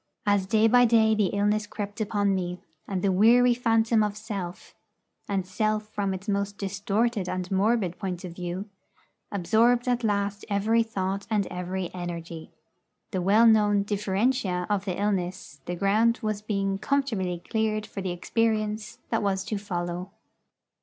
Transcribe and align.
As 0.25 0.47
day 0.47 0.67
by 0.67 0.83
day 0.85 1.13
the 1.13 1.27
illness 1.27 1.67
crept 1.67 2.01
upon 2.01 2.33
me, 2.33 2.59
and 2.87 3.03
the 3.03 3.11
weary 3.11 3.53
phantom 3.53 4.01
of 4.01 4.17
Self 4.17 4.73
and 5.29 5.45
Self 5.45 5.89
from 5.93 6.11
its 6.15 6.27
most 6.27 6.57
distorted 6.57 7.29
and 7.29 7.51
morbid 7.51 7.99
point 7.99 8.23
of 8.23 8.31
view 8.33 8.67
absorbed 9.31 9.87
at 9.87 10.03
last 10.03 10.43
every 10.49 10.81
thought 10.81 11.27
and 11.29 11.45
every 11.51 11.93
energy, 11.93 12.49
the 13.11 13.21
well 13.21 13.45
known 13.45 13.83
'differentia' 13.83 14.65
of 14.71 14.85
the 14.85 14.99
illness, 14.99 15.61
the 15.65 15.75
ground 15.75 16.17
was 16.23 16.41
being 16.41 16.79
comfortably 16.79 17.37
cleared 17.47 17.85
for 17.85 18.01
the 18.01 18.09
experience 18.09 18.97
that 19.11 19.21
was 19.21 19.43
to 19.45 19.59
follow. 19.59 20.09